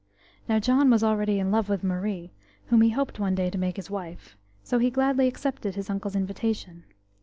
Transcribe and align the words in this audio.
Now 0.49 0.57
John 0.57 0.89
was 0.89 1.03
already 1.03 1.37
in 1.37 1.51
love 1.51 1.69
with 1.69 1.83
Marie, 1.83 2.31
whom 2.65 2.81
he 2.81 2.89
hoped 2.89 3.19
one 3.19 3.35
day 3.35 3.51
to 3.51 3.57
make 3.59 3.75
his 3.75 3.91
wife, 3.91 4.35
so 4.63 4.79
he 4.79 4.89
gladly 4.89 5.27
accepted 5.27 5.75
his 5.75 5.91
uncle's 5.91 6.15
invitation. 6.15 6.85